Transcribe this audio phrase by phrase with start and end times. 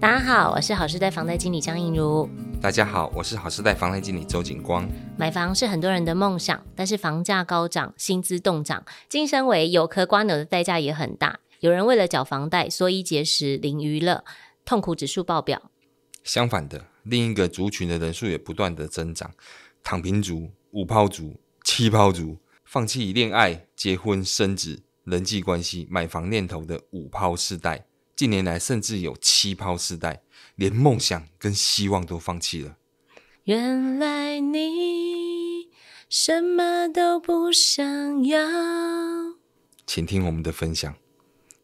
[0.00, 2.26] 大家好，我是好时代房贷经理张映如。
[2.58, 4.88] 大家好，我是好时代房贷经理周景光。
[5.18, 11.40] 买房是很多人的梦想，但是房价高涨，薪资冻涨，晋升为有壳瓜牛的代价也很大。
[11.58, 14.24] 有人为了缴房贷，缩衣节食，零娱乐，
[14.64, 15.70] 痛苦指数爆表。
[16.24, 19.30] 相反的，另一个族群的人数也不断的增长，
[19.82, 27.84] 躺平族、五泡族、七泡族，放弃恋爱、结婚、生子、人际关系、买房念头的五泡世代。
[28.20, 30.20] 近年来，甚至有七抛世代，
[30.54, 32.76] 连梦想跟希望都放弃了。
[33.44, 35.70] 原来你
[36.10, 38.38] 什么都不想要。
[39.86, 40.94] 请听我们的分享。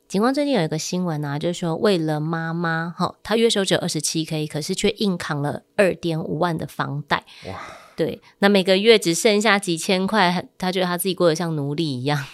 [0.09, 7.27] 景光最近有一个新闻啊，就是说为了妈妈，哈，他月收只有二十七 K，可是却硬扛了二点五万的房贷。
[7.48, 7.60] 哇，
[7.96, 12.24] 对，那每个月只剩下几千块，他觉得他自己过得像奴隶一样。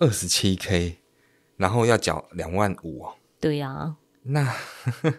[0.00, 0.98] 二十七 K。
[1.62, 3.14] 然后要缴两万五哦。
[3.38, 5.14] 对呀、啊，那呵 呵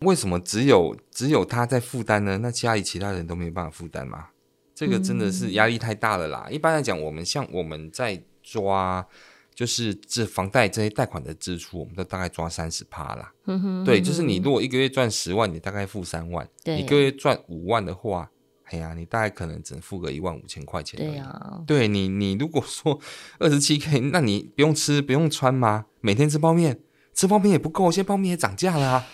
[0.00, 2.38] 为什么只有只有他在负担呢？
[2.38, 4.28] 那家里其他人都没有办法负担吗？
[4.74, 6.44] 这个真的是压力太大了啦。
[6.46, 9.06] 嗯、一般来讲，我们像我们在抓，
[9.54, 13.32] 就是这房贷这些贷款的支出，我们都大概抓三十趴啦。
[13.46, 18.30] 嗯哼，对，就是你如果一个月赚十万，你大概付三万；对一个月赚五万的话。
[18.70, 20.98] 哎呀，你大概可能只能付个一万五千块钱。
[20.98, 22.98] 对呀、啊，对你，你如果说
[23.38, 25.86] 二十七 K，那你不用吃不用穿吗？
[26.00, 26.80] 每天吃泡面，
[27.12, 29.06] 吃泡面也不够，现在泡面也涨价了啊。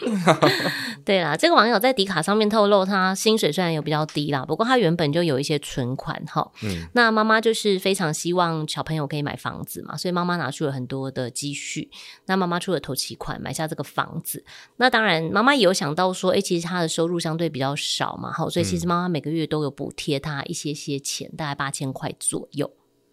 [1.04, 6.50] 对啦，这个网友在迪卡上面透露，他薪水虽然有比较低啦，不过他原本就有一些存款哈。
[6.62, 11.90] 嗯，那妈妈就是非常希望小朋友可以买房子嘛，所以妈妈拿出了很多的积蓄。
[12.26, 14.44] 那妈妈出了头期款买下这个房子。
[14.76, 22.70] 那当然，妈妈也有想到说，哎，其实她的收入相对比较少嘛，好，所以其实妈妈每个月都有补贴她一些些钱，大概八千块左右。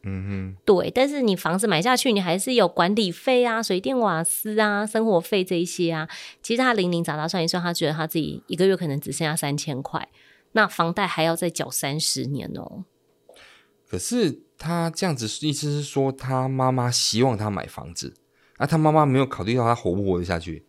[0.10, 6.08] 嗯哼，对，但是你房子买下去，你还是有管理费啊、水电瓦斯啊、生活费这一些啊。
[6.42, 10.08] 其实他零零杂杂算一算，他觉得他自己一个月可能只剩下三千块，
[10.54, 12.86] 那房贷还要再缴三十年哦。
[13.90, 18.14] 可是他这样子意思是说，他妈妈希望他买房子，
[18.56, 20.66] 啊，他妈妈没有考虑到他活不活得下去。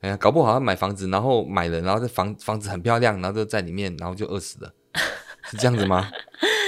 [0.00, 4.74] 哎呀，搞不好他买房子，然后买了，然后这房房子很漂亮，然后就在里面，然后就饿死了，
[5.44, 6.10] 是这样子吗？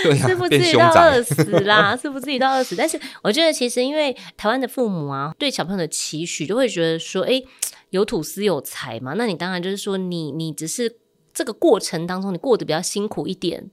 [0.05, 2.75] 对啊、是不至于到饿死啦，是不至于到饿死。
[2.77, 7.43] 但是我觉得，其实因为台湾的父母啊，对小朋友的期许，就会觉得说，哎，
[7.91, 10.97] 有土司有财嘛，那你当然就是说你，你你只是
[11.33, 13.71] 这个过程当中，你过得比较辛苦一点。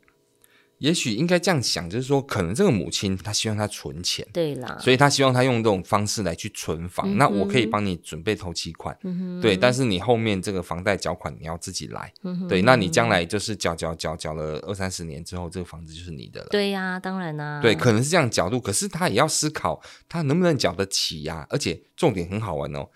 [0.79, 7.09] 也许应该这样想，就是说，可能这个母亲她希望她存钱，对啦，所以她希望她用这种方式来去存房。
[7.13, 8.97] 嗯、那我可以帮你准备头期款，
[9.41, 12.11] 对，但是你后面这个房贷缴款你要自己来，
[12.47, 16.47] 对，那你将来就是缴缴缴缴了二三十年之后，这个房子就是你的了。
[16.49, 22.87] 对呀、啊，当然啦、啊，对，可能是这样角度，可是他也要思考他能不能缴得起呀、啊，而且重点很好玩哦，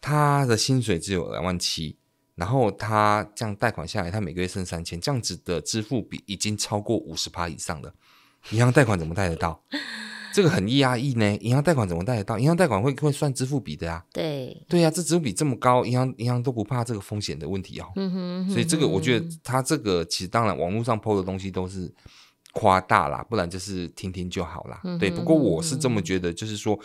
[0.00, 1.96] 他的薪水只有两万七。
[2.34, 7.92] 然后他这样贷款下来，他每个月剩三千，这样子的支付比已经超过五十趴以上了。
[8.50, 9.62] 银行贷款怎么贷得到？
[10.34, 11.36] 这个很压抑呢。
[11.42, 12.38] 银行贷款怎么贷得到？
[12.38, 14.02] 银行贷款会会算支付比的呀。
[14.14, 17.92] 对对呀、啊，这支付比这么高，银行银行都不怕这个风险的问题哦。
[17.96, 21.92] 嗯哼，嗯哼，所以这个我觉得他这个其实当然网络上 po 的东西都是
[22.52, 24.80] 夸大啦，不然就是听听就好啦。
[24.84, 26.80] 嗯、哼对，不过我是这么觉得，就是说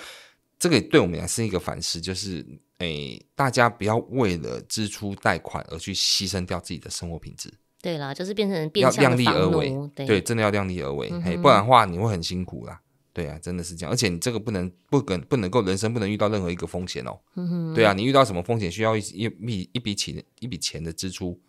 [0.60, 2.46] 这个对我们来是一个反思，就是。
[2.80, 7.54] 诶，大家不要为了支出贷款而去牺牲掉自己的生活品质。
[7.82, 9.70] 对啦，就是变成要量力而为。
[9.96, 11.10] 对，对，真的要量力而为。
[11.22, 12.82] 嘿，不然的话你会很辛苦啦。
[13.14, 13.92] 对啊，真的是这样。
[13.92, 17.20] 而且你这个不能不跟不能够人生不能遇到任何一个风险哦。
[17.36, 17.74] 嗯。
[17.74, 21.40] 对啊，你遇到什么风险需要一一笔一笔钱一笔钱的支出，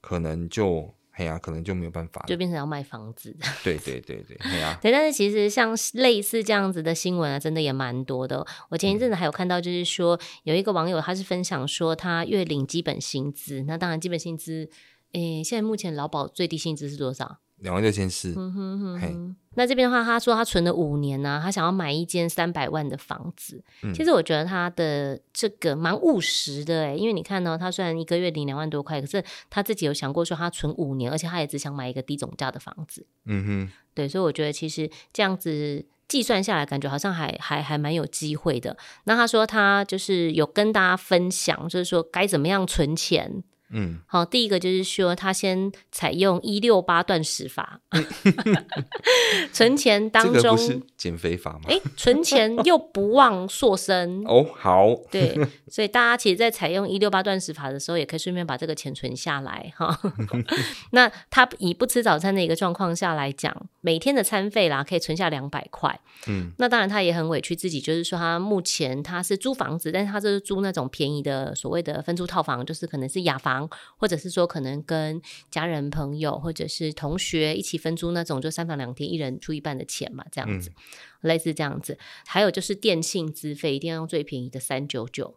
[0.00, 0.94] 可能就。
[1.16, 3.34] 哎呀，可能就没有办法，就变成要卖房子。
[3.64, 4.92] 对对对对，哎呀，对。
[4.92, 8.46] 但是其实像类似这样子的新闻啊，真的也蛮多的。
[8.68, 14.68] 我前一阵子还有看到，就是说有一个网友，他是分享说他月领基本薪资，那当然基本薪资，
[15.12, 17.38] 诶，现在目前劳保最低薪资是多少？
[17.58, 18.34] 两万六千四。
[18.36, 19.00] 嗯哼哼。
[19.00, 19.16] 嘿
[19.58, 23.64] 那这边的话，他说他存了五年呢、啊，他想要买一间三百万的房子。
[23.82, 33.06] 嗯、其实我觉得他的这个蛮务实的诶，因为你看呢，他虽然一个月领两万多块，可是他自己有想过说他存五年，而且他也只想买一个低总价的房子。
[33.24, 38.76] 嗯哼，对，所以我觉得其实这样子计算下来，感觉好像还还还蛮有机会的。
[39.04, 43.42] 那他说他就是有跟大家分享，就是说该怎么样存钱。
[43.78, 47.80] 嗯，好，第一个就是说，他先采用一六八断食法
[49.52, 51.64] 存钱当中，这个不是减肥法吗？
[51.68, 55.38] 哎，存钱又不忘塑身哦，好，对，
[55.68, 59.98] 所以大家其实，在采用一六八断食法的时候，也可以顺便把这个钱存下来哈。
[60.92, 66.00] 那他以不吃早餐的一个状况下来讲，每天的餐费啦，可以存下两百块。
[66.28, 73.65] 嗯，那当然他也很委屈自己，就是说他目前他是租房子，但是他就是租那种便宜的所谓的分租套房，就是可能是雅房，
[73.96, 75.20] 或者是说可能跟
[75.50, 80.74] 家人朋友或者是同学一起分租那种，就三房两厅，一人出一半的钱嘛，这样子，嗯、
[81.22, 81.98] 类似这样子。
[82.26, 85.36] 还有就是电信资费一定要用最便宜的三九九。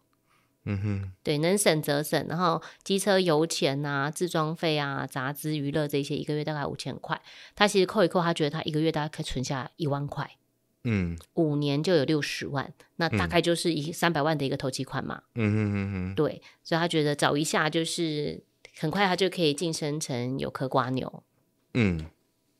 [0.66, 7.18] 嗯哼，对，能省则省，然后机车油钱啊、自装费啊、杂支娱乐这些，一个月大概五千块。
[7.56, 10.30] 他其实扣一扣，他觉得他一个月大概可以存下一万块。
[10.84, 15.22] 嗯，五年就有六十万，那大概就是一三百万的一个投期款嘛。
[15.34, 18.42] 嗯嗯嗯嗯，对，所以他觉得找一下就是
[18.78, 21.22] 很快他就可以晋升成有壳瓜牛。
[21.74, 22.06] 嗯，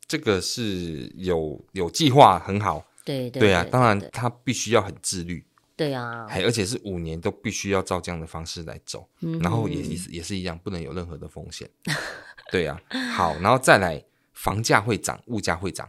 [0.06, 2.86] 这个是有有计划很好。
[3.04, 5.44] 对对对啊，当然他必须要很自律。
[5.74, 9.80] 对啊，还而且是五年都必须要照这样的方式来走，嗯、然后也
[10.10, 11.68] 也是一样，不能有任何的风险。
[12.52, 12.78] 对啊，
[13.16, 15.88] 好，然后再来，房价会涨，物价会涨。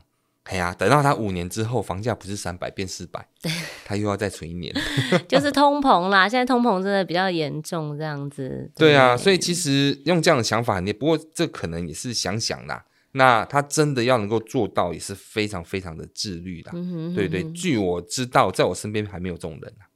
[0.51, 3.49] 哎呀，等到他五年之后，房价不是三百变四百，对，
[3.85, 4.73] 他又要再存一年，
[5.25, 6.27] 就是通膨啦。
[6.27, 8.69] 现在通膨真的比较严重，这样子。
[8.75, 12.83] 对，对啊，所以其实用这样的想法，你不过这可能也是想想啦。
[13.13, 16.71] 那他真的要能够做到，也是非常非常的自律的。
[16.73, 19.87] 嗯哼嗯哼对对，据我知道，在我身边还没有这种人啊。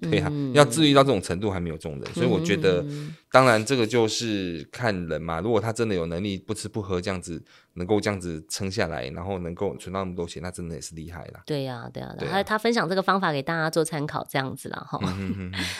[0.00, 2.84] 对呀、要自律到这种程度还没有这种人，嗯、所以我觉得，
[3.30, 5.40] 当然这个就是看人嘛。
[5.40, 7.42] 如果他真的有能力不吃不喝这样子，
[7.74, 11.40] 能够这样子撑下来，然后能够存到那么多钱，那真的也是厉害了。
[11.44, 14.98] 对呀、啊，对呀、啊，他、啊、他分享这个方法给大家做参考，这样子了哈。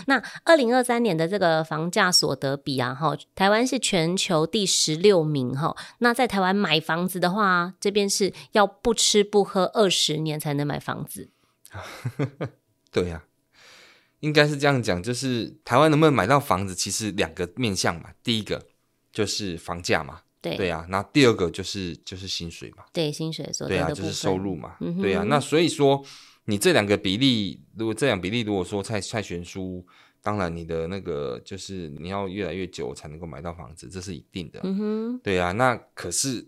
[0.06, 5.75] 那二零二三年的这个房价所得比啊，哈，台湾是全球第十六名哈。
[6.00, 11.31] 那在台湾买房子的话，这边是要不吃不喝二十年才能买房子。
[12.93, 13.30] 对呀、啊。
[14.20, 18.11] 应该是这样讲，就是台湾能不能买到房子，其实两个面向嘛。
[18.22, 18.62] 第一个
[19.12, 20.87] 就是房价嘛，对对啊。
[20.88, 25.25] 那第二个就是就是薪水嘛，对薪水所得对啊，就是收入嘛，嗯、对啊。
[25.25, 26.05] 那所以说，
[26.44, 29.87] 你这两个比例，如果这两比例如果说太太悬殊，
[30.22, 34.61] 当然你的那个就是你要越来越久才能够买到房子，这是一定的。
[34.64, 35.52] 嗯哼，对啊。
[35.52, 36.46] 那可是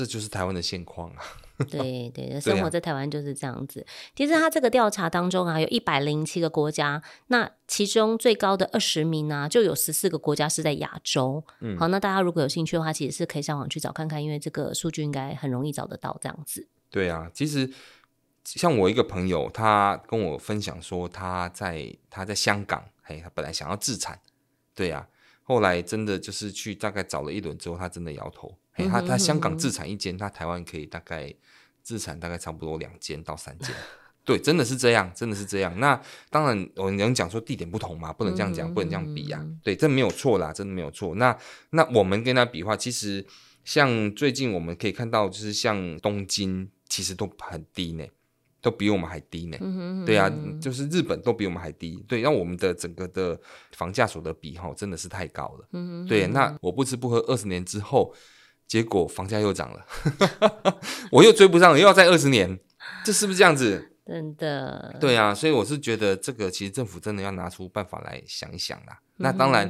[0.00, 1.22] 这就是台湾的现况啊。
[1.70, 3.80] 对对，生活在台湾就是这样子。
[3.80, 3.86] 啊、
[4.16, 11.44] 其实他这个调查当中啊，有一百零七个国家，那其中最高的二十名呢、啊，就有十四个国家是在亚洲。
[11.60, 16.66] 嗯，好，那大家如果有兴趣的话，其实是可以上网去找看看，因为这个数据应该很容易找得到这样子。
[16.88, 17.70] 对啊，其实
[18.46, 24.18] 像我一个朋友，他跟我分享说，他在他在香港，嘿，他本来想要自产，
[24.74, 25.06] 对啊，
[25.42, 28.56] 后来真的就是去大概找了一轮之后，他真的摇头。
[28.82, 31.34] 嘿，他他香港自产一间，他台湾可以大概。
[31.82, 33.74] 自产大概差不多两间到三间，
[34.22, 35.74] 对，真的是这样，真的是这样。
[35.80, 35.98] 那
[36.28, 39.46] 当然，我能讲说地点不同嘛，不能这样讲，不能这样比呀、啊。
[39.64, 41.14] 对，这没有错啦，真的没有错。
[41.14, 41.36] 那
[41.70, 43.26] 那我们跟他比话，其实
[43.64, 48.06] 像最近我们可以看到，就是像东京，其实都很低呢，
[48.60, 49.56] 都比我们还低呢。
[50.04, 50.30] 对啊，
[50.60, 52.04] 就是日本都比我们还低。
[52.06, 53.40] 对，那我们的整个的
[53.72, 56.06] 房价所得比哈，真的是太高了。
[56.06, 58.14] 对，那我不吃不喝二十年之后。
[58.70, 59.84] 结果房价又涨了，
[61.10, 62.56] 我又追不上了，又要再二十年，
[63.04, 63.96] 这是不是这样子？
[64.06, 64.96] 真的。
[65.00, 68.96] 对啊，所以我是觉得这个其实政府真的要拿出办法来想一想啦。
[69.00, 69.68] 嗯、那当然，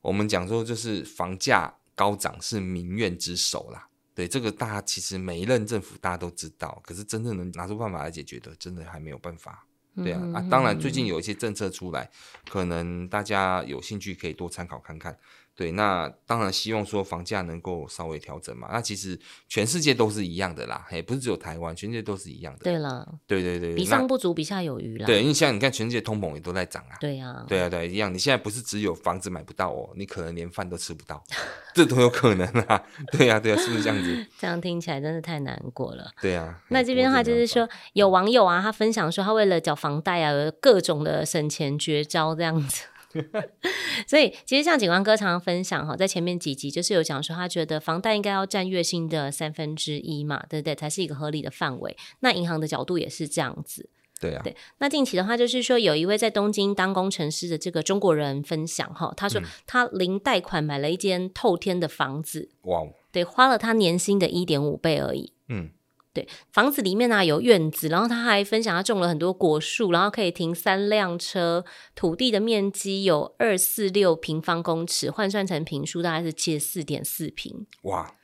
[0.00, 3.86] 我们讲说就是房价高涨是民怨之首啦。
[4.12, 9.64] 对，这个大家其实每一任政府大家都知道，可是真正能拿出办法来解决的，真的还没有办法。
[9.94, 12.10] 对啊，嗯、啊，当然最近有一些政策出来，
[12.50, 15.16] 可能大家有兴趣可以多参考看看。
[15.54, 18.68] 对，那当然希望说房价能够稍微调整嘛。
[18.72, 19.18] 那其实
[19.48, 22.60] 全世界都是一样的啦，嘿，不是只有台湾，全世界都是一样的。
[22.62, 25.06] 对了，对对对，比上不足，比下有余啦。
[25.06, 26.96] 对，因为像你看，全世界通膨也都在涨啊。
[26.98, 28.12] 对呀，对啊，对，一样。
[28.12, 31.22] 你现在不是只有房子买不到哦，你可能连饭都吃不到，
[31.74, 32.82] 这都有可能啊。
[33.12, 34.26] 对呀，对呀，是不是这样子？
[34.40, 36.10] 这样听起来真的太难过了。
[36.22, 36.58] 对啊。
[36.68, 42.86] 那这边的话就是说，有网友啊，他分享说，他为了缴房贷啊，有各种的省钱绝招，这样子。
[44.06, 50.74] 所以，其实像警官哥常常分享哈，在前面几集就是有讲说，他觉得房贷应该要占月薪的三分之一嘛，对不对？
[50.74, 51.96] 才是一个合理的范围。
[52.20, 53.88] 那银行的角度也是这样子，
[54.20, 54.40] 对啊。
[54.42, 65.70] 对，那近期的话，就是说有一位在东京当工程师的这个中国人分享哈，他说他零贷款买了一间透天的房子，哇、嗯，对，花了他年薪的一点五倍而已，嗯。
[66.14, 71.64] 对，房子里面呢、啊、有院子，然后他还分享他种了很多果树，然后可以停三辆车，
[71.94, 77.66] 土地的面积有二四六平方公尺，换算成坪数大概是七十四点四平。
[77.82, 78.14] 哇，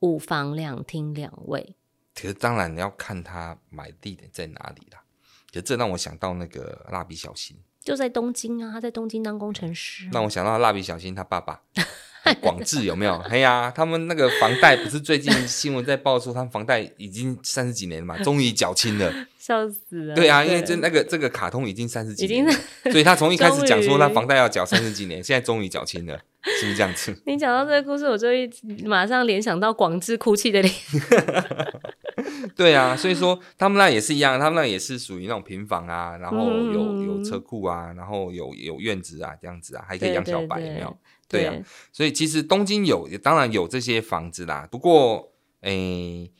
[0.00, 1.76] 五房两厅两卫。
[2.14, 5.04] 其实当然你要看他买地点在哪里啦。
[5.48, 10.08] 其实这让我想到那个蜡笔小新，就在东京啊，他在东京当工程师。
[10.12, 11.60] 那我想到蜡笔小新他爸爸。
[12.42, 13.14] 广志有没有？
[13.30, 20.14] 哎呀，他们那个房贷不是最近新闻在报说，他们房贷已经三十几年了嘛，终于缴清了， 笑死了。
[20.16, 22.52] 对啊，因为这那个这个卡通已经三十几年了，
[22.90, 26.20] 所以他从一开始讲说他 房贷要缴三十几年，现在终于缴清了，
[26.58, 27.14] 是不是这样子？
[27.26, 28.48] 你讲到这个故事，我就一
[28.84, 30.72] 马上联想到广志哭泣的脸。
[32.54, 40.96] 对啊，所以说他们那也是一样，他们那也是属于那种平房啊，然后有有车库啊，然后有有院子啊，这样子啊，还可以养小白，有没有？
[41.28, 41.54] 对啊，
[41.92, 44.66] 所以其实东京有，当然有这些房子啦。
[44.70, 46.30] 不过，诶，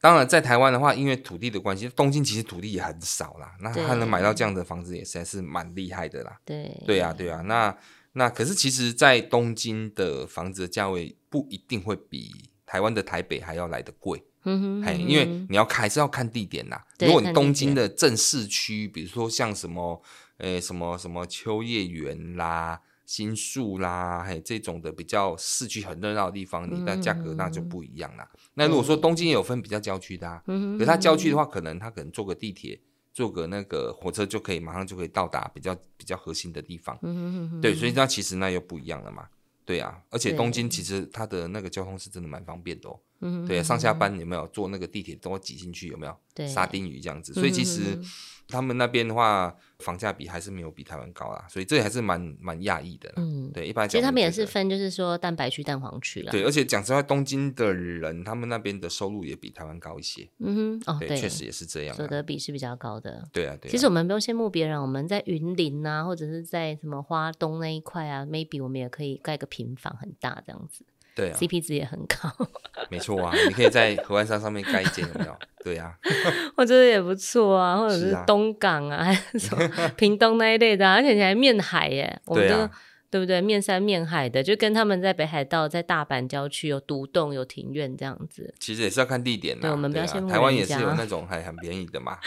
[0.00, 3.54] 当然在台湾的话，因为土地的关系，东京其实土地也很少啦。
[3.60, 6.38] 那他能买到这样的房子，也实在是蛮厉害的啦。
[6.44, 7.40] 对，对啊，对啊。
[7.40, 7.74] 那
[8.14, 12.32] 那可是，其实，在东京的房子的价位不一定会比
[12.66, 14.24] 台湾的台北还要来得贵。
[14.44, 16.80] 嗯哼，因为你要还是要看地点呐。
[17.00, 20.02] 如果你东京的正市区，比如说像什么，
[20.38, 22.80] 诶，什么什么秋叶原啦。
[23.06, 28.26] 新宿啦，嘿，这种的比较市区很热闹的地方，你的价格那就不一样啦。
[28.32, 32.80] 嗯、那如果说东京也有分比较郊区的，啊，嗯，可是它郊区的话，可能它可能坐个地铁，
[33.14, 36.98] 坐个那个火车就可以马上就可以到达比较比较核心的地方。
[37.00, 39.28] 嗯，对，所以那其实那又不一样了嘛。
[39.64, 43.00] 对啊，而且东京其实它的那个交通是真的蛮方便的哦。
[43.20, 45.88] 嗯，对，上下班有没有坐那个地铁都会挤进去？
[45.88, 46.14] 有没有？
[46.34, 47.98] 对，沙丁鱼这样子，所以其实。
[48.48, 53.12] 他们那边的话，房价比还是没有比台湾高啦，所以这还是蛮蛮讶异的。
[53.16, 56.30] 嗯，对，一般其实他们也是分，就是说蛋白区、蛋黄区啦。
[56.30, 60.28] 对，而且讲实话，东京的人他们那边的收入也比台湾高一些。
[60.38, 63.26] 嗯哼，哦，对，确实也是这样，所得比是比较高的。
[63.32, 63.70] 对啊，对。
[63.70, 70.84] 其实我们不用羡慕别人，我们在云林啊，或者是在什么花东那一块啊，maybe 我们也可以盖个平房，很大这样子。
[71.14, 72.30] 对啊，CP 值也很高。
[72.90, 75.36] 没错啊，你可以在合欢山上面盖一间，有没有？
[75.64, 76.08] 对呀、啊，
[76.56, 82.68] 我觉得也不错啊，或者是东港啊，还是什么屏东那一类的、啊，而且你还面海耶，我们都
[83.10, 83.40] 对不对？
[83.40, 88.52] 面山面海的，就跟他们在北海道、在大阪郊区有独栋、有庭院这样子。
[88.58, 89.62] 其实也是要看地点的。
[89.62, 92.18] 对，我们不要羡慕、啊、台湾也是有那种还很便宜的嘛。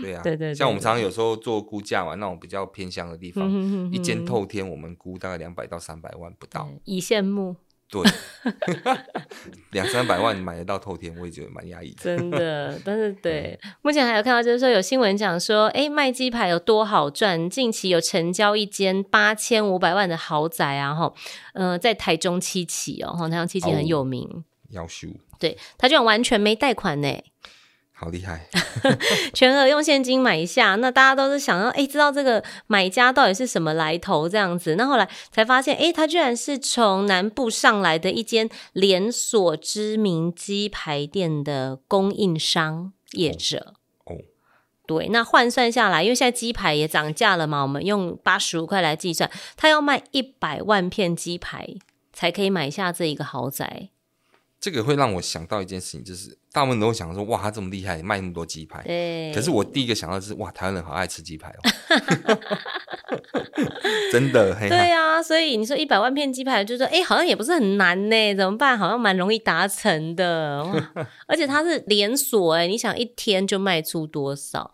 [0.00, 0.54] 对啊，对，对对。
[0.54, 3.46] 像我们常常有时候做估价嘛，那种比较偏乡的地方，
[3.92, 6.68] 一间透天我们估大概两百到三百万不到。
[6.84, 7.54] 以羡慕。
[7.90, 8.02] 对，
[9.72, 11.96] 两三百万买得到透天，我也觉得蛮压抑的。
[12.04, 17.50] 真的，但是 对，目前还有看到就是说有新闻讲说，哎，卖鸡排有多好赚？
[17.50, 21.12] 近期有成交一间八千五百万的豪宅啊，哈，
[21.54, 24.44] 呃，在台中七期哦，哈，台中七期很有名。
[24.70, 25.08] 要修，
[25.40, 27.08] 对，他居然完全没贷款呢。
[28.00, 28.46] 好厉害，
[29.34, 34.74] 全额用现金买下，那大家都是想要哎，知道这个买家到底是什么来头这样子。
[34.76, 43.74] 那后来才发现，哎，他居然是从南部上来的一间连锁知名鸡排店的供应商业者。
[44.06, 44.16] 哦，
[44.86, 51.68] 对，那换算下来，因为现在鸡排也涨价了嘛，我们用八十五块来计算，他要卖一百万片鸡排
[52.14, 53.90] 才可以买下这一个豪宅。
[54.60, 58.82] 这个会让我想到一件事情，就是大部分都会想说，哇，他这么厉害，卖那么多鸡排。
[58.82, 59.32] 对。
[59.34, 61.60] 可是我第一个想到的是，哇，台湾人好爱吃鸡排哦。
[64.12, 64.54] 真的。
[64.54, 68.78] 嘿对啊，所以你说一百万片鸡排，就说，哎，好像也不是很难呢，怎么办？
[68.78, 70.62] 好像蛮容易达成的。
[71.26, 74.70] 而且它是连锁，哎，你想一天就卖出多少？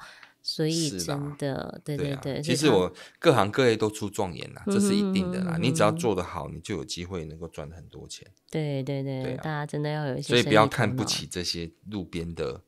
[0.49, 5.59] 所以真的，对对对，其实我各行各业都出状元啦，这是一定的啦。
[5.61, 8.25] 你只要做得好，你就有机会能够赚很多钱。
[8.49, 10.29] 对对对，大家真的要有一些。
[10.29, 12.63] 所以不要看不起这些路边的，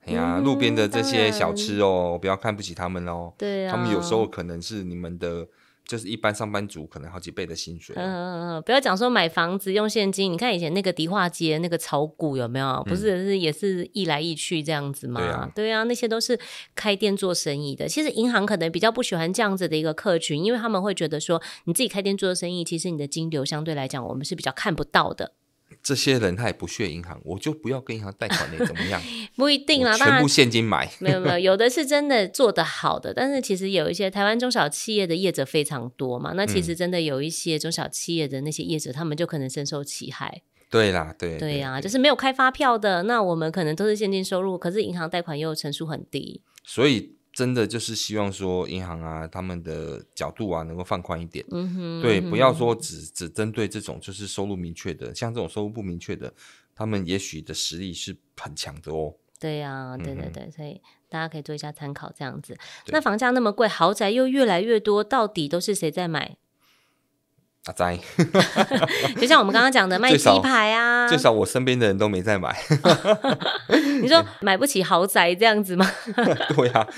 [0.00, 3.32] 哎呀，路边的这些小吃哦，不要看不起他们哦。
[3.38, 5.48] 对啊，他们有时候可能是你们的。
[5.86, 7.94] 就是一般上班族可能好几倍的薪水。
[7.96, 12.82] 嗯嗯嗯，不要讲说买房子用现金，你看以前那个迪化街那个炒股有没有？
[12.86, 15.20] 不是是也是易来易去这样子吗？
[15.20, 16.38] 对啊，对啊，那些都是
[16.74, 17.86] 开店做生意的。
[17.88, 25.32] 其实银行可能比较不喜欢这样子的一个客群，因为他们会觉得说你自己开店做生意，其实你的金流相对来讲我们是比较看不到的。
[25.82, 29.02] 这些人他也不屑银行，我就不要跟银行贷款，你怎么样？
[29.36, 30.88] 不一定啦，全部现金买。
[31.00, 36.32] 没有没有， 有的是真的做得好的，但是其实有一些台湾中小企业的业者非常多嘛。
[36.34, 40.42] 那其实真的有一些中小企业的那些业者，嗯、他们就可能深受其害。
[40.70, 47.16] 对啦，对对呀、啊，就是没有开发票的，那我们可能都是现金收入，可是银行贷款又成数很低，所以。
[47.32, 51.44] 真的就是希望说银行啊，他们的角度啊，能够放宽一点。
[51.50, 56.32] 嗯哼，对，不要说只只针对这种就是收入明确的，像这种收入不明确的，
[56.74, 59.14] 他们也许的实力是很强的哦。
[59.40, 62.56] 对呀、啊，对对对，嗯、所以大家可以做一下参考，这样子。
[62.88, 66.36] 那房价那么贵，豪宅又越来越多，到底都是谁在买？
[67.66, 67.96] 阿宅，
[69.20, 72.52] 就像我们刚刚讲的卖鸡排啊，最少我身边的人都没在买。
[74.02, 75.88] 你说买不起豪宅这样子吗？
[76.56, 76.88] 对呀、啊，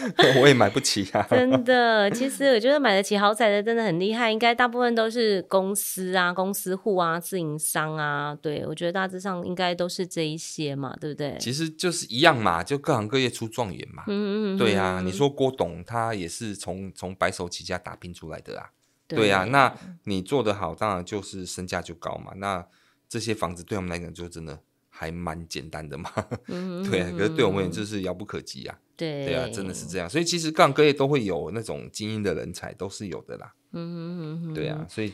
[0.41, 1.27] 我也买不起啊。
[1.29, 8.35] 真的，其实我觉得买得起豪宅的真的很厉害，应该大部分都是公司啊、公司户啊、自营商啊。
[8.41, 11.37] 对，我觉得大致上应该都是这一些嘛，对不对？
[11.39, 14.05] 其实就是一样嘛，就各行各业出状元嘛。
[14.07, 14.59] 嗯嗯嗯。
[14.59, 18.71] 对呀、啊，你说郭董他也是从从白手起家打拼出来的啊。
[19.07, 22.33] 对呀、啊，那你做得好，当然就是身价就高嘛。
[22.37, 22.67] 那
[23.09, 24.59] 这些房子对我们来讲，就真的
[24.89, 26.11] 还蛮简单的嘛。
[26.49, 28.79] 嗯、对、啊，可是对我们就是遥不可及啊。
[28.97, 30.09] 对，对啊，真的是这样。
[30.09, 33.55] 所以其实各行各业都会有那种精英的人才，都是有的啦。
[33.73, 35.13] 嗯嗯对啊，所以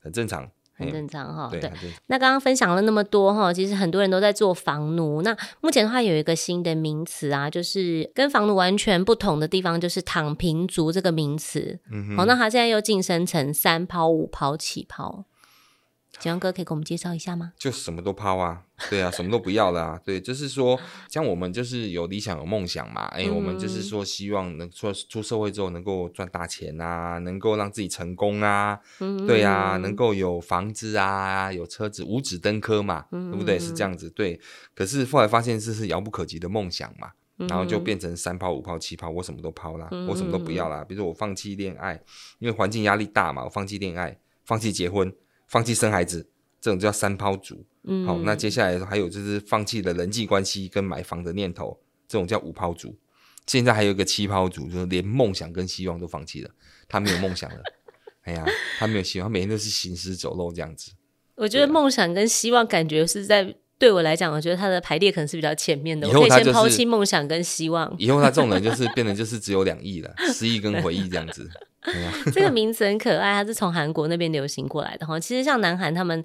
[0.00, 0.50] 很正常。
[0.78, 1.60] 很正常哈，对。
[1.60, 1.70] 对
[2.06, 5.20] 那刚刚分享了那么多哈，其实很多人都在做房奴。
[5.22, 11.78] 那目前的话有一个新的名词啊，就是跟房奴完全不同的地方，就是躺平族这个名词。
[11.90, 12.16] 嗯哼。
[12.16, 15.24] 好，那他现在又晋升成三抛五抛起抛。
[16.18, 17.52] 景阳哥可以给我们介绍一下吗？
[17.56, 28.78] 就什么都抛啊，对啊，什么都不要了啊，对，就是说，像我们就是有理想有梦想嘛，哎、欸，我们就是说希望能出出社会之后能够赚大钱啊，能够让自己成功啊，
[29.26, 33.56] 对啊，能够有房子啊，有车子，五指登科嘛，对不对？
[33.56, 34.40] 是这样子，对。
[34.74, 40.84] 可是后来发现这是遥不可及的梦想嘛，然后就变成三抛五抛七抛，我什么都抛啦，我什么都不要啦。
[40.84, 42.02] 比如说我放弃恋爱，
[42.40, 45.14] 因为环境压力大嘛，我放弃恋爱，放弃结婚。
[45.48, 46.28] 放弃生孩子，
[46.60, 47.64] 这种叫三抛族。
[47.84, 52.96] 嗯，好，那接下来还有就是放弃了人际关系跟买房的念头，这种叫五抛族。
[53.46, 56.50] 现在还有一个七抛族，就是连梦想跟希望都放弃了，
[56.86, 57.62] 他没有梦想了。
[58.24, 58.44] 哎呀，
[58.78, 60.92] 他没有希望，他每天都是行尸走肉这样子。
[61.34, 66.06] 我觉得梦想跟希望感觉是在对我来讲，我觉得他的排列可能是比较前面的。
[66.06, 67.90] 以后他就是、我可以先抛弃梦想跟希望。
[67.96, 71.48] 以后他这种人就是变成就是只有两亿了，失忆跟回忆这样子。
[72.32, 75.18] 这个名词很可爱，它是从韩国那边流行过来的哈。
[75.18, 76.22] 其实像南韩他们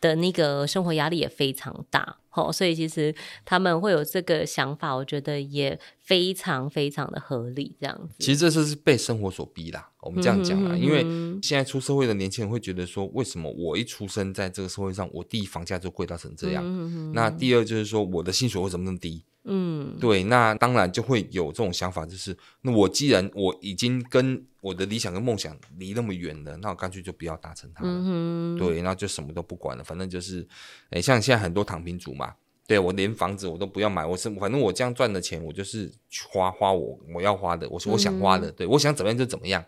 [0.00, 2.16] 的那个生活压力也非常大，
[2.52, 7.76] 所以其实他们会有这个想法，我觉得也非常非常的合理。
[7.80, 9.90] 这样子，其实这就是被生活所逼啦。
[10.00, 11.02] 我们这样讲啦，因为
[11.42, 17.12] 现在出社会的年轻人会觉得说，为什么我一出生在这个社会上，我第一房价就贵到成这样？
[17.14, 19.24] 那第二就是说，我的薪水为什么那么低？
[19.46, 27.90] 嗯，对，那当然就会有这种想法，就是那我既然我已经跟我的理想跟梦想离那么远了，那我干脆就不要达成它了。
[27.90, 30.48] 嗯哼，对，那就什么都不管了，反正就是，
[30.88, 32.34] 哎，像现在很多躺平族嘛，
[32.66, 35.92] 对，我连房子我都不要买，我是反正我这样赚的钱，我就是
[36.30, 39.62] 花花我我要花的，我说我想花的，嗯、对我想怎么样就怎么样，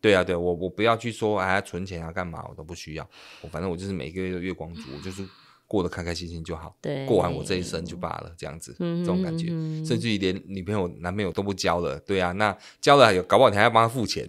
[0.00, 3.08] 对啊，对我我不要去说哎存钱啊干嘛，我都不需要，
[3.42, 5.24] 我反正我就是每个月的月光族，我就是。
[5.70, 14.28] 过得开开心心就好，对，过完我这一生就罢了，这样子，嗯、这种感觉，嗯、甚至于连女朋友、男朋友都不交了，对啊，那交了有搞不好你还要帮他付钱。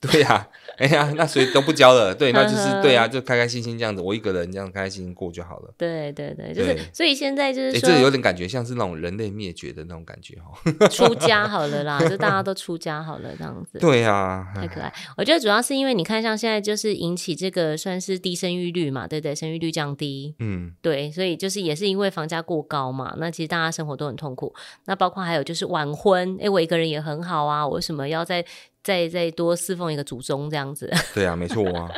[0.10, 5.74] 对呀、啊，哎呀，那谁都不交了，对，那就是对啊，就开开心心这样子，我一个人这样开开心心过就好了。
[5.76, 10.88] 对对对，就是，所以现在就是说，这有点感觉像是那种人类灭绝的那种感觉哈。
[10.88, 13.78] 出家好了啦，就大家都出家好了这样子。
[13.78, 14.90] 对呀、啊，太可爱。
[15.18, 24.54] 我觉得主要是因为你看，像现在就是引起这个算是低生育率嘛，对对，生育率降低，嗯，对，所以就是也是因为房价过高嘛，那其实大家生活都很痛苦。
[24.86, 28.42] 那包括还有就是晚婚，哎，我一个人也很好啊，我为什么要在？
[28.82, 31.90] 再再多侍奉一个祖宗这样子， 对啊，没错啊，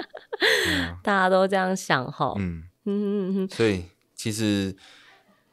[1.02, 2.64] 大家都这样想哈， 嗯。
[2.84, 3.84] 嗯嗯，所以
[4.16, 4.74] 其实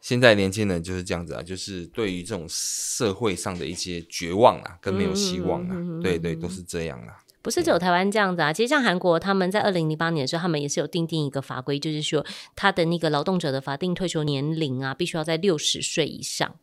[0.02, 7.22] 现在年轻人就是这样子啊，就是对于这种社会上的一些绝望啊，跟没有希望啊，对对，都是这样啊。
[7.44, 16.56] 不是只有台湾这样子啊，其实像韩国，他们在二零零八年的时候，他们也是有定定一个法规，就是说他的那个劳动者的法定退休年龄啊，必须要在六十岁以上，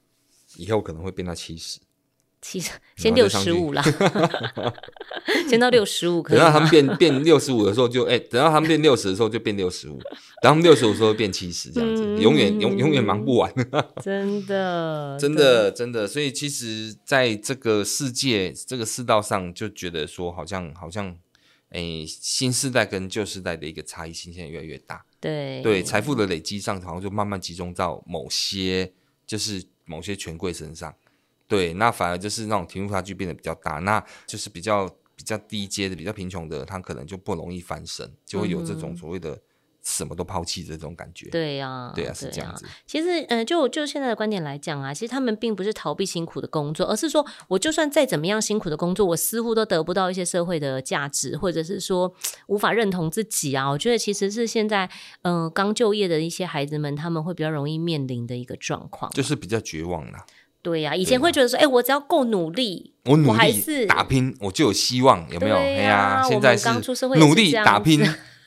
[0.57, 1.79] 以后可能会变到七十。
[2.49, 3.83] 其实先六十五啦，
[5.51, 6.23] 先到六十五。
[6.23, 9.99] 等到他们变变六十五的时候就，就、欸、哎，等到他们变六十的时候就变六十五，
[10.41, 13.53] 等他们六十五的时候变七十，这样子，嗯、永远永永远忙不完。
[14.01, 16.07] 真的，真的，真的。
[16.07, 21.09] 所以其实，在这个世界、这个世道上，就觉得说，好像好像，
[21.71, 25.05] 哎、欸，新世代跟旧世代的一个差异性现在越来越大。
[25.21, 28.93] 对对，财富的累积上，好像就慢慢集中到某些，
[29.27, 30.95] 就是某些权贵身上。
[31.49, 39.39] 对，那反而就是那种贫富差距变得比较大，那就是比较比较低阶的、比较贫穷的，他可能就不容易翻身，就会有这种所谓的
[39.83, 41.31] 什么都抛弃的这种感觉。
[41.31, 42.67] 对呀，对呀，是这样子。
[42.85, 52.13] 其实，嗯、呃，就就现在的观点来讲啊，其实他们并不是逃避辛苦的工作，而是说，我就算再怎么样辛苦的工作，我似乎都得不到一些社会的价值，或者是说
[52.49, 53.71] 无法认同自己啊。
[53.71, 54.91] 我觉得其实是现在，
[55.23, 60.27] 嗯、呃，刚就业的一些孩子们，他们会比较容易面临的一个状况，就是比较绝望啦。
[60.67, 65.55] 对呀、啊，以前会觉得说，哎、欸，我只要够努力，我努力我还是打拼，我就有希望，有没有？
[65.55, 66.69] 哎呀、啊，现在是
[67.21, 68.05] 努力打拼，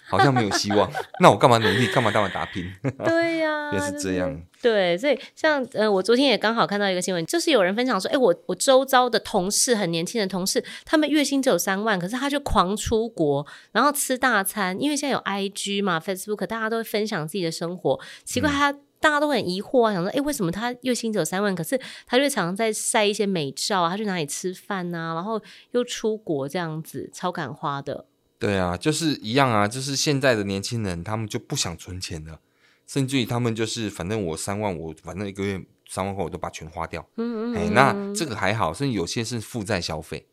[0.09, 0.91] 好像没有希望。
[1.21, 1.87] 那我干嘛努力？
[1.87, 2.69] 干嘛干嘛打拼？
[3.05, 4.37] 对呀、啊，也是这样。
[4.61, 17.97] 对，所以像呃，我昨天也刚好看到一个新闻，就是有人分享说，哎，我我周遭的同事，很年轻的同事，他们月薪只有三万，可是他就狂出国，然后吃大餐，因为现在有 IG 嘛，Facebook，大家都会分享自己的生活。
[18.25, 28.05] 奇怪，他、嗯、大家都很疑惑啊，想说，哎，为什么他月薪只有三万，可是他就常常在晒一些美照啊，他去哪里吃饭啊，然后又出国这样子，超敢花的。
[28.37, 32.39] 对啊，就是一样啊，就是现在的年轻人，他们就不想存钱了。
[32.87, 37.07] 甚至于他们就是，反正我三万，我反正一个月三万块，我都把全花掉。
[37.17, 40.25] 嗯嗯，嗯，哎，那这个还好，甚至有些是负债消费。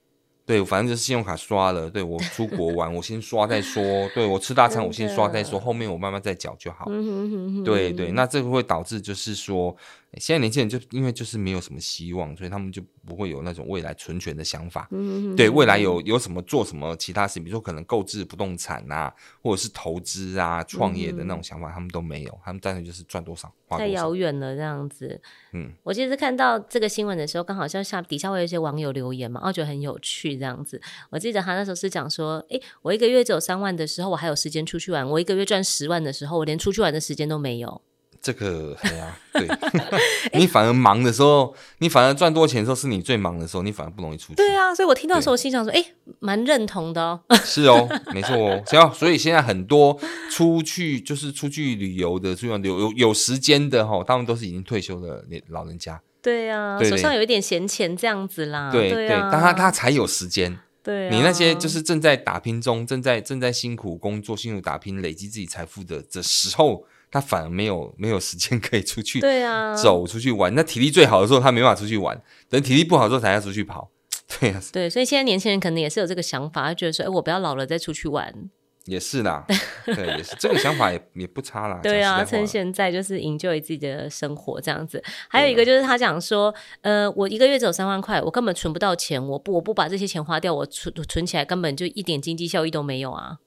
[0.47, 1.91] 对，反正就是信用卡刷了。
[1.91, 3.83] 对，我出国玩，我先刷再说。
[4.15, 6.87] 对，我吃大餐，我先刷再说，后面我慢慢再缴就好。
[6.89, 9.77] 嗯，对对，那这个会导致就是说。
[10.19, 14.89] 现在年轻人就因为就是没有什么希望，所以他们就不会有那种未来存钱的想法。
[14.91, 22.41] 嗯，对，未来有有什么做什么其他事情，比如说可能购置不动产啊，或者是投资啊、创业的那种想法，嗯，他们都没有。
[22.43, 23.79] 他们单纯就是赚多少花多少。
[23.79, 25.21] 太遥远了，这样子。
[25.53, 30.81] 嗯，我其实看到这个新闻的时候，刚好像下底下会有一些网友留言嘛，我觉得很有趣，这样子。
[31.11, 37.83] 我记得他那时候是讲说，哎，我一个月只有三万的时候，我还有时间出去玩；我一个月赚十万的时候，我连出去玩的时间都没有。
[38.21, 39.49] 这个对呀，对，
[40.39, 44.35] 你反而忙的时候，你反而赚多钱的时候，是你最忙的时候，你反而不容易出去。
[44.35, 45.85] 对啊，所以我听到的时候，我心想说，哎，
[46.21, 47.21] 蛮认同的哦。
[47.45, 48.63] 是哦， 没错哦。
[48.67, 49.99] 行，所以现在很多
[50.31, 56.01] 出去就是出去旅游的，出去有有有时间的哈，他们都是已经退休的老人家。
[56.23, 58.71] 对啊，手上有一点闲钱这样子啦。
[58.73, 60.59] 对对，但他他才有时间。
[60.83, 66.85] 对，你那些就是正在打拼中，正在正在辛苦工作、辛苦打拼、累积自己财富的这时候。
[67.11, 70.55] 他反而没有没有时间 可以出去，对啊，走出去玩。
[70.55, 73.91] 那体力最好的时候，他没办法出去玩，等体力不好的时候才要出去跑。
[74.41, 78.51] 对啊，对，所以现在年轻人可能也是有这个想法，他觉得说，哎，我不要老了再出去玩。
[78.87, 79.45] 也是啦，
[79.85, 81.79] 对，也是这个想法也也不差啦。
[81.83, 85.03] 对啊，趁现在就是 enjoy 自己的生活这样子。
[85.29, 93.39] 还有一个就是他讲说，呃，我一个月只有三万块，我根本存不到钱，我不我不把这些钱花掉，我存存起来根本就一点经济效益都没有啊。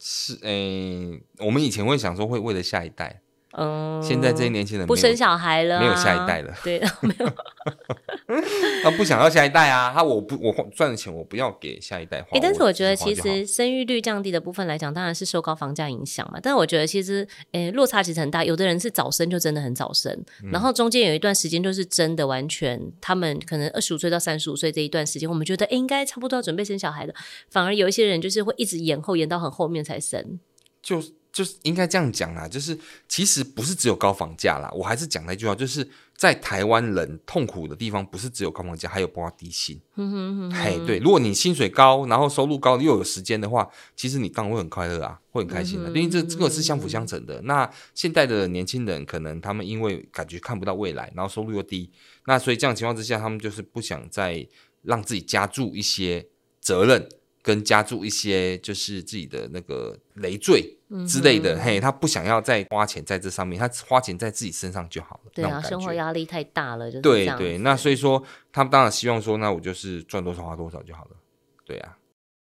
[0.00, 3.22] 是，诶、我们以前会想说会为了下一代，
[3.58, 7.32] 嗯，现在这些年轻人不生小孩了，没有下一代了， 对， 没有，
[8.84, 20.12] 他不想要下一代啊，他我不我赚的钱我不要给下一代花，哎、欸，但是我觉得其实生育率降低的部分来讲，当然是受高房价影响嘛，但是我觉得其实，诶、欸，落差其实很大，有的人是早生就真的很早生，
[20.44, 27.14] 嗯、然后中间有一段时间就是真的完全，他们可能二十五岁到三十五岁这一段时间，我们觉得、欸、应该差不多要准备生小孩的，
[27.48, 30.38] 反而有一些人就是会一直延后，延到很后面才生，
[30.82, 31.02] 就。
[31.36, 39.78] 就是应该这样讲啦，就是其实不是只有高房价啦，我还是讲那句话，就是在台湾人痛苦的地方，不是只有高房价，还有包括低薪。
[39.96, 47.38] 嗯哼哼，嘿，对，如果你薪水高，然后收入高，又有时间的话，其实你当然会很快乐啊，会很开心的，因为这这个是相辅相成的。
[47.42, 51.90] 那现在的年轻人可能他们因为感觉看不到未来，然后收入又低，
[52.24, 54.48] 那所以这样情况之下，他们就是不想再
[54.80, 56.26] 让自己加注一些
[56.62, 57.06] 责任。
[57.46, 65.30] 跟加注一些就是自己的那个累赘之类的，嗯、嘿，他不想要再花钱在这上面，他花钱在自己身上就好了。
[65.32, 67.58] 对啊，生活压力太大了，就是对对。
[67.58, 71.10] 那所以说，他们当然希望说，那我就是赚多少花多少就好了。
[71.64, 71.96] 对啊，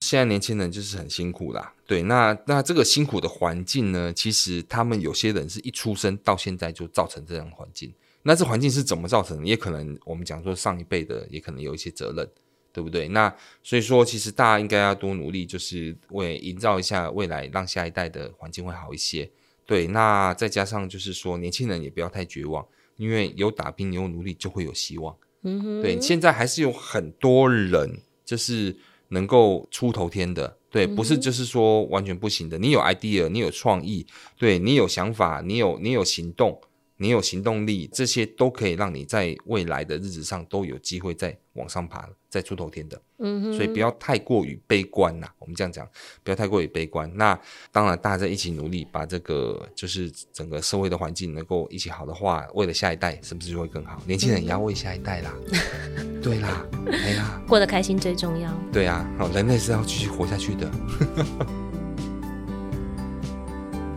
[0.00, 1.72] 现在年轻人就是很辛苦啦。
[1.86, 7.90] 对，那那这个辛苦的环境呢，其实他们有些人是一出生到现在就造成这样的环境。
[8.24, 9.46] 那这环境是怎么造成的？
[9.46, 12.28] 也可能我们讲说上一辈的也可能有一些责任。
[12.72, 13.06] 对不对？
[13.08, 13.32] 那
[13.62, 19.30] 所以说，其实大家应该要多努力，就是为营造一下未来，让下一代的环境会好一些。
[19.66, 25.14] 对，那再加上就是说，年轻人也不要太绝望，因为有打拼、有努力，就会有希望。
[25.42, 25.82] 嗯哼。
[25.82, 28.76] 对，现在还是有很多人就是
[29.08, 32.58] 能够出头天的，对，不是就是说完全不行的。
[32.58, 34.06] 你有 idea，你有创意，
[34.36, 36.60] 对，你有想法，你有你有行动。
[36.98, 43.00] 你有行动力，这些都可以让你在未来的日子上都有机会再往上爬，再出头天的。
[43.18, 45.28] 嗯哼，所以不要太过于悲观呐。
[45.38, 45.86] 我们这样讲，
[46.24, 47.10] 不要太过于悲观。
[47.14, 47.38] 那
[47.70, 54.02] 当然，大家在一起努力，把这个就是整个社会的环境能够一起好的话，为了下一代，是不是就会更好？
[54.06, 55.32] 年轻人也要为下一代啦。
[56.22, 58.50] 对啦，哎呀，过得开心最重要。
[58.72, 60.70] 对啊，好，人类是要继续活下去的。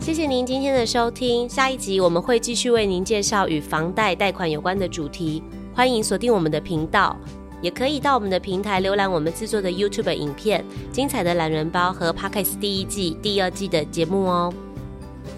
[0.00, 5.42] 谢谢您今天的收听，下一集我们会继续为您介绍与房贷贷款有关的主题，
[5.74, 7.18] 欢迎锁定我们的频道，
[7.60, 14.52] 也可以到我们的平台浏览我们制作的 YouTube 影片、精彩的懒人包和 Podcast 第一季、第二季的节目哦。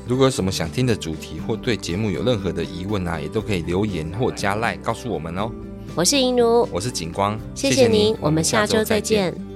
[0.06, 5.50] 如果有什么想听的主题或对节目有任何的疑问啊，也都可以留言或加赖告诉我们哦。
[5.94, 9.47] 我是银如，我是景光，谢谢您，我们下周再见。